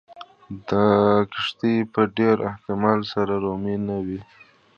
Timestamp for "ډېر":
2.17-2.35